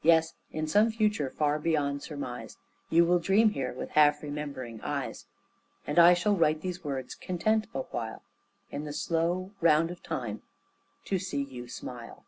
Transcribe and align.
Yes, 0.00 0.32
in 0.50 0.66
some 0.66 0.90
future 0.90 1.28
far 1.28 1.58
beyond 1.58 2.02
surmise 2.02 2.56
You 2.88 3.04
will 3.04 3.18
dream 3.18 3.50
here 3.50 3.70
with 3.74 3.90
half 3.90 4.22
remembering 4.22 4.80
eyes, 4.80 5.26
And 5.86 5.98
I 5.98 6.14
shall 6.14 6.34
write 6.34 6.62
these 6.62 6.82
words, 6.84 7.14
content 7.14 7.66
awhile 7.74 8.22
In 8.70 8.84
the 8.84 8.94
slow 8.94 9.52
round 9.60 9.90
of 9.90 10.02
time 10.02 10.40
to 11.04 11.18
see 11.18 11.42
you 11.42 11.68
smile. 11.68 12.24